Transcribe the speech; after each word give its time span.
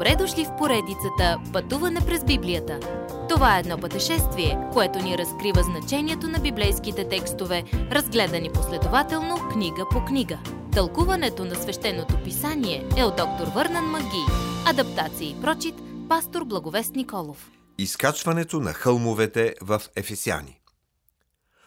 Добре 0.00 0.16
дошли 0.16 0.44
в 0.44 0.56
поредицата 0.56 1.38
Пътуване 1.52 2.00
през 2.00 2.24
Библията. 2.24 2.80
Това 3.28 3.56
е 3.56 3.60
едно 3.60 3.78
пътешествие, 3.78 4.58
което 4.72 4.98
ни 4.98 5.18
разкрива 5.18 5.62
значението 5.62 6.28
на 6.28 6.38
библейските 6.38 7.08
текстове, 7.08 7.64
разгледани 7.72 8.50
последователно 8.52 9.36
книга 9.52 9.86
по 9.90 10.04
книга. 10.04 10.38
Тълкуването 10.72 11.44
на 11.44 11.54
свещеното 11.54 12.22
писание 12.24 12.88
е 12.96 13.04
от 13.04 13.16
доктор 13.16 13.46
Върнан 13.54 13.84
Маги. 13.84 14.24
Адаптация 14.66 15.28
и 15.30 15.40
прочит, 15.40 15.74
пастор 16.08 16.44
Благовест 16.44 16.94
Николов. 16.94 17.50
Изкачването 17.78 18.60
на 18.60 18.72
хълмовете 18.72 19.54
в 19.62 19.82
Ефесяни 19.96 20.60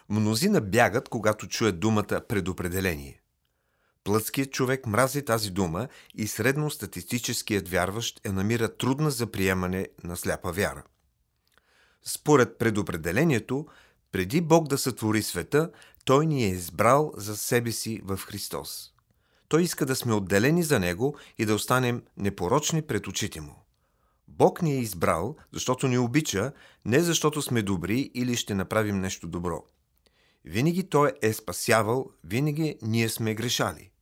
Мнозина 0.09 0.61
бягат, 0.61 1.09
когато 1.09 1.47
чуят 1.47 1.79
думата 1.79 2.21
предопределение. 2.27 3.22
Плътският 4.03 4.51
човек 4.51 4.85
мрази 4.85 5.25
тази 5.25 5.51
дума 5.51 5.87
и 6.15 6.27
средностатистическият 6.27 7.69
вярващ 7.69 8.21
я 8.25 8.33
намира 8.33 8.77
трудна 8.77 9.11
за 9.11 9.31
приемане 9.31 9.87
на 10.03 10.17
сляпа 10.17 10.51
вяра. 10.51 10.83
Според 12.03 12.57
предопределението, 12.57 13.65
преди 14.11 14.41
Бог 14.41 14.67
да 14.67 14.77
сътвори 14.77 15.23
света, 15.23 15.71
Той 16.05 16.25
ни 16.25 16.43
е 16.43 16.49
избрал 16.49 17.13
за 17.17 17.37
себе 17.37 17.71
си 17.71 18.01
в 18.03 18.17
Христос. 18.17 18.93
Той 19.47 19.63
иска 19.63 19.85
да 19.85 19.95
сме 19.95 20.13
отделени 20.13 20.63
за 20.63 20.79
Него 20.79 21.15
и 21.37 21.45
да 21.45 21.55
останем 21.55 22.03
непорочни 22.17 22.81
пред 22.81 23.07
очите 23.07 23.41
Му. 23.41 23.65
Бог 24.27 24.61
ни 24.61 24.73
е 24.73 24.79
избрал, 24.79 25.35
защото 25.51 25.87
ни 25.87 25.97
обича, 25.97 26.51
не 26.85 26.99
защото 26.99 27.41
сме 27.41 27.61
добри 27.61 28.11
или 28.13 28.35
ще 28.35 28.55
направим 28.55 28.99
нещо 28.99 29.27
добро. 29.27 29.63
Винаги 30.45 30.89
Той 30.89 31.11
е 31.21 31.33
спасявал, 31.33 32.11
винаги 32.23 32.77
ние 32.81 33.09
сме 33.09 33.35
грешали. 33.35 33.92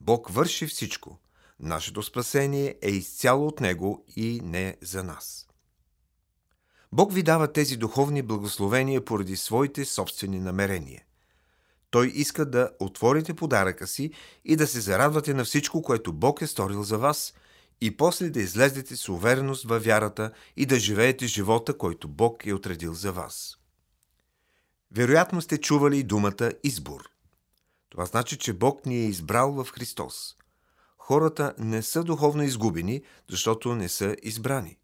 Бог 0.00 0.28
върши 0.30 0.66
всичко. 0.66 1.18
Нашето 1.60 2.02
спасение 2.02 2.74
е 2.82 2.90
изцяло 2.90 3.46
от 3.46 3.60
Него 3.60 4.04
и 4.16 4.40
не 4.44 4.76
за 4.82 5.04
нас. 5.04 5.48
Бог 6.92 7.12
ви 7.12 7.22
дава 7.22 7.52
тези 7.52 7.76
духовни 7.76 8.22
благословения 8.22 9.04
поради 9.04 9.36
своите 9.36 9.84
собствени 9.84 10.40
намерения. 10.40 11.02
Той 11.90 12.06
иска 12.06 12.46
да 12.46 12.70
отворите 12.80 13.34
подаръка 13.34 13.86
си 13.86 14.10
и 14.44 14.56
да 14.56 14.66
се 14.66 14.80
зарадвате 14.80 15.34
на 15.34 15.44
всичко, 15.44 15.82
което 15.82 16.12
Бог 16.12 16.42
е 16.42 16.46
сторил 16.46 16.82
за 16.82 16.98
вас, 16.98 17.34
и 17.80 17.96
после 17.96 18.30
да 18.30 18.40
излезете 18.40 18.96
с 18.96 19.08
увереност 19.08 19.64
във 19.64 19.84
вярата 19.84 20.30
и 20.56 20.66
да 20.66 20.78
живеете 20.78 21.26
живота, 21.26 21.78
който 21.78 22.08
Бог 22.08 22.46
е 22.46 22.54
отредил 22.54 22.94
за 22.94 23.12
вас. 23.12 23.58
Вероятно 24.92 25.42
сте 25.42 25.58
чували 25.58 26.02
думата 26.02 26.52
избор– 26.64 27.10
това 27.90 28.06
значи, 28.06 28.38
че 28.38 28.52
Бог 28.52 28.86
ни 28.86 28.96
е 28.96 29.06
избрал 29.06 29.64
в 29.64 29.70
Христос. 29.72 30.36
Хората 30.98 31.54
не 31.58 31.82
са 31.82 32.04
духовно 32.04 32.42
изгубени, 32.42 33.02
защото 33.30 33.74
не 33.74 33.88
са 33.88 34.16
избрани. 34.22 34.78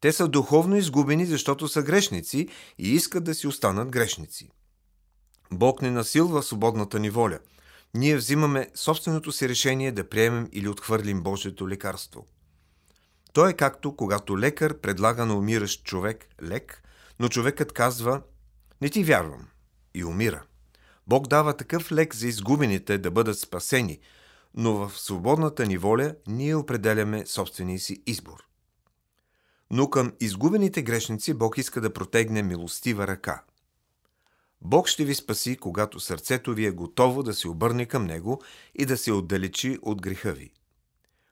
Те 0.00 0.12
са 0.12 0.28
духовно 0.28 0.76
изгубени, 0.76 1.26
защото 1.26 1.68
са 1.68 1.82
грешници 1.82 2.48
и 2.78 2.88
искат 2.88 3.24
да 3.24 3.34
си 3.34 3.46
останат 3.46 3.90
грешници. 3.90 4.50
Бог 5.52 5.82
не 5.82 5.90
насилва 5.90 6.42
свободната 6.42 6.98
ни 6.98 7.10
воля. 7.10 7.38
Ние 7.94 8.16
взимаме 8.16 8.70
собственото 8.74 9.32
си 9.32 9.48
решение 9.48 9.92
да 9.92 10.08
приемем 10.08 10.48
или 10.52 10.68
отхвърлим 10.68 11.22
Божието 11.22 11.68
лекарство. 11.68 12.26
То 13.32 13.48
е 13.48 13.52
както 13.52 13.96
когато 13.96 14.38
лекар 14.38 14.80
предлага 14.80 15.26
на 15.26 15.34
умиращ 15.34 15.84
човек 15.84 16.28
лек, 16.42 16.82
но 17.18 17.28
човекът 17.28 17.72
казва 17.72 18.22
«Не 18.80 18.90
ти 18.90 19.04
вярвам» 19.04 19.48
и 19.94 20.04
умира. 20.04 20.42
Бог 21.08 21.26
дава 21.26 21.56
такъв 21.56 21.92
лек 21.92 22.14
за 22.14 22.28
изгубените 22.28 22.98
да 22.98 23.10
бъдат 23.10 23.38
спасени, 23.38 23.98
но 24.54 24.74
в 24.74 24.98
свободната 24.98 25.66
ни 25.66 25.78
воля 25.78 26.14
ние 26.26 26.54
определяме 26.54 27.26
собствения 27.26 27.78
си 27.78 28.02
избор. 28.06 28.46
Но 29.70 29.90
към 29.90 30.12
изгубените 30.20 30.82
грешници 30.82 31.34
Бог 31.34 31.58
иска 31.58 31.80
да 31.80 31.92
протегне 31.92 32.42
милостива 32.42 33.06
ръка. 33.06 33.44
Бог 34.60 34.88
ще 34.88 35.04
ви 35.04 35.14
спаси, 35.14 35.56
когато 35.56 36.00
сърцето 36.00 36.54
ви 36.54 36.66
е 36.66 36.70
готово 36.70 37.22
да 37.22 37.34
се 37.34 37.48
обърне 37.48 37.86
към 37.86 38.04
Него 38.04 38.42
и 38.74 38.86
да 38.86 38.96
се 38.96 39.12
отдалечи 39.12 39.78
от 39.82 40.02
греха 40.02 40.32
ви. 40.32 40.52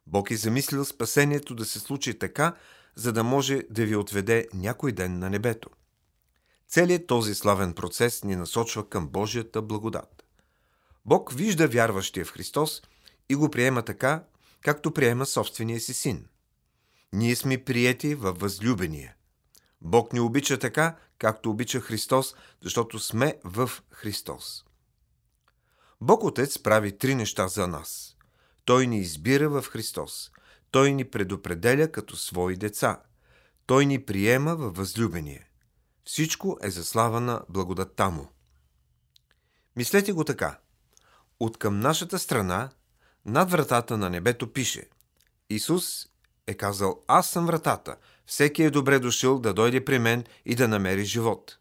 Бог 0.07 0.31
е 0.31 0.37
замислил 0.37 0.85
спасението 0.85 1.55
да 1.55 1.65
се 1.65 1.79
случи 1.79 2.19
така, 2.19 2.55
за 2.95 3.13
да 3.13 3.25
може 3.25 3.63
да 3.71 3.87
ви 3.87 3.97
отведе 3.97 4.49
някой 4.55 4.93
ден 4.93 5.19
на 5.19 5.31
небето. 5.31 5.71
Целият 6.69 7.07
този 7.07 7.35
славен 7.35 7.75
процес 7.75 8.25
ни 8.25 8.37
насочва 8.37 8.89
към 8.89 9.09
Божията 9.09 9.63
благодат. 9.63 10.25
Бог 11.05 11.33
вижда 11.33 11.69
вярващия 11.69 12.25
в 12.25 12.33
Христос 12.33 12.83
и 13.29 13.35
го 13.35 13.51
приема 13.51 13.83
така, 13.83 14.25
както 14.61 14.91
приема 14.91 15.27
собствения 15.27 15.81
си 15.81 15.95
син. 15.95 16.27
Ние 17.13 17.37
сме 17.37 17.65
приети 17.65 18.15
във 18.15 18.39
възлюбения. 18.39 19.15
Бог 19.81 20.13
ни 20.13 20.21
обича 20.21 20.59
така, 20.59 20.97
както 21.19 21.51
обича 21.51 21.81
Христос, 21.81 22.35
защото 22.63 22.99
сме 22.99 23.39
в 23.45 23.71
Христос. 23.91 24.65
Бог 26.01 26.25
Отец 26.25 26.59
прави 26.59 26.99
три 26.99 27.15
неща 27.15 27.49
за 27.49 27.69
нас. 27.69 28.17
Той 28.65 28.87
ни 28.87 28.99
избира 28.99 29.49
в 29.49 29.63
Христос. 29.63 30.31
Той 30.71 30.93
ни 30.93 31.05
предопределя 31.05 31.93
като 31.93 32.17
свои 32.17 32.57
деца. 32.57 33.03
Той 33.67 33.87
ни 33.87 34.05
приема 34.05 34.57
във 34.57 34.77
възлюбения. 34.77 35.47
Всичко 36.07 36.59
е 36.63 36.71
за 36.71 36.85
слава 36.85 37.21
на 37.21 37.43
благодатта 37.49 38.11
му. 38.11 38.29
Мислете 39.77 40.13
го 40.13 40.25
така. 40.25 40.59
От 41.41 41.59
към 41.59 41.81
нашата 41.81 42.19
страна, 42.19 42.71
над 43.25 43.51
вратата 43.51 43.97
на 43.97 44.11
небето 44.11 44.53
пише 44.53 44.89
Исус 45.51 46.07
е 46.47 46.55
казал, 46.55 47.03
аз 47.09 47.31
съм 47.31 47.47
вратата, 47.47 47.97
всеки 48.27 48.63
е 48.63 48.71
добре 48.71 48.99
дошъл 48.99 49.39
да 49.39 49.55
дойде 49.55 49.85
при 49.85 49.99
мен 49.99 50.25
и 50.45 50.55
да 50.55 50.69
намери 50.69 51.05
живот. 51.05 51.59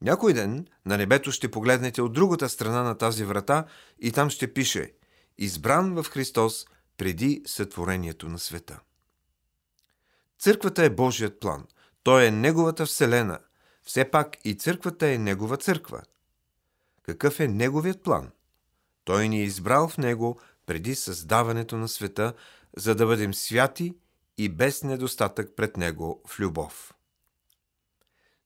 Някой 0.00 0.32
ден 0.32 0.66
на 0.86 0.96
небето 0.96 1.32
ще 1.32 1.50
погледнете 1.50 2.02
от 2.02 2.12
другата 2.12 2.48
страна 2.48 2.82
на 2.82 2.98
тази 2.98 3.24
врата 3.24 3.66
и 3.98 4.12
там 4.12 4.30
ще 4.30 4.54
пише 4.54 4.92
Избран 5.38 5.94
в 5.94 6.06
Христос 6.10 6.66
преди 6.96 7.42
сътворението 7.46 8.28
на 8.28 8.38
света. 8.38 8.80
Църквата 10.38 10.84
е 10.84 10.90
Божият 10.90 11.40
план– 11.40 11.66
той 12.02 12.26
е 12.26 12.30
неговата 12.30 12.86
вселена. 12.86 13.38
Все 13.82 14.10
пак 14.10 14.36
и 14.44 14.54
църквата 14.54 15.08
е 15.08 15.18
негова 15.18 15.56
църква. 15.56 16.02
Какъв 17.02 17.40
е 17.40 17.48
неговият 17.48 18.02
план? 18.02 18.30
Той 19.04 19.28
ни 19.28 19.40
е 19.40 19.44
избрал 19.44 19.88
в 19.88 19.98
него 19.98 20.40
преди 20.66 20.94
създаването 20.94 21.76
на 21.76 21.88
света, 21.88 22.34
за 22.76 22.94
да 22.94 23.06
бъдем 23.06 23.34
святи 23.34 23.94
и 24.38 24.48
без 24.48 24.82
недостатък 24.82 25.56
пред 25.56 25.76
него 25.76 26.22
в 26.26 26.40
любов. 26.40 26.94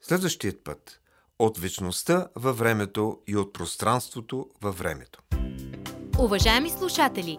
Следващият 0.01 0.65
път– 0.65 1.01
от 1.39 1.59
вечността 1.59 2.29
във 2.35 2.59
времето 2.59 3.21
и 3.27 3.37
от 3.37 3.53
пространството 3.53 4.51
във 4.63 4.79
времето. 4.79 5.23
Уважаеми 6.19 6.71
слушатели! 6.71 7.39